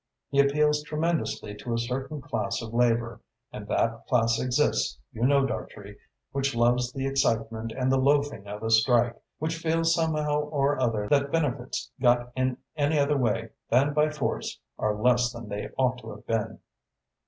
He 0.29 0.39
appeals 0.39 0.81
tremendously 0.81 1.53
to 1.57 1.75
a 1.75 1.77
certain 1.77 2.21
class 2.21 2.59
of 2.63 2.73
labour 2.73 3.21
and 3.53 3.67
that 3.67 4.07
class 4.07 4.39
exists, 4.39 4.97
you 5.13 5.27
know, 5.27 5.45
Dartrey 5.45 5.95
which 6.31 6.55
loves 6.55 6.91
the 6.91 7.05
excitement 7.05 7.71
and 7.71 7.91
the 7.91 7.99
loafing 7.99 8.47
of 8.47 8.63
a 8.63 8.71
strike, 8.71 9.21
which 9.37 9.59
feels 9.59 9.93
somehow 9.93 10.39
or 10.39 10.81
other 10.81 11.07
that 11.09 11.31
benefits 11.31 11.91
got 12.01 12.31
in 12.35 12.57
any 12.75 12.97
other 12.97 13.15
way 13.15 13.49
than 13.69 13.93
by 13.93 14.09
force 14.09 14.57
are 14.79 14.99
less 14.99 15.31
than 15.31 15.49
they 15.49 15.69
ought 15.77 15.99
to 15.99 16.09
have 16.15 16.25
been." 16.25 16.57